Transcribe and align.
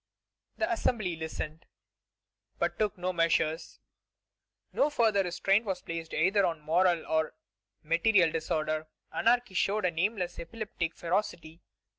'"The 0.57 0.71
Assembly 0.71 1.15
listened, 1.15 1.67
but 2.57 2.79
took 2.79 2.97
no 2.97 3.13
measures. 3.13 3.79
No 4.73 4.89
further 4.89 5.21
restraint 5.21 5.63
was 5.63 5.83
placed 5.83 6.15
either 6.15 6.43
on 6.43 6.59
moral 6.59 7.05
or 7.05 7.35
material 7.83 8.31
disorder. 8.31 8.87
Anarchy 9.13 9.53
showed 9.53 9.85
a 9.85 9.91
nameless 9.91 10.39
epileptic 10.39 10.95
ferocity. 10.95 11.61